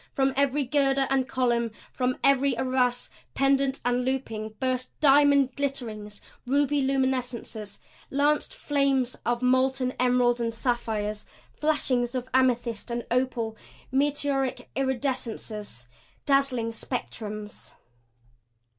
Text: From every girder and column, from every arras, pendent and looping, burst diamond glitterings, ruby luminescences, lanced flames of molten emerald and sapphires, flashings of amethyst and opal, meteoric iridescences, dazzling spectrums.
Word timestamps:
From 0.15 0.33
every 0.35 0.63
girder 0.65 1.05
and 1.11 1.27
column, 1.27 1.69
from 1.93 2.17
every 2.23 2.57
arras, 2.57 3.11
pendent 3.35 3.79
and 3.85 4.03
looping, 4.03 4.55
burst 4.59 4.99
diamond 4.99 5.55
glitterings, 5.55 6.21
ruby 6.47 6.81
luminescences, 6.81 7.77
lanced 8.09 8.51
flames 8.55 9.15
of 9.27 9.43
molten 9.43 9.91
emerald 9.99 10.41
and 10.41 10.55
sapphires, 10.55 11.27
flashings 11.53 12.15
of 12.15 12.27
amethyst 12.33 12.89
and 12.89 13.05
opal, 13.11 13.55
meteoric 13.91 14.71
iridescences, 14.75 15.85
dazzling 16.25 16.71
spectrums. 16.71 17.75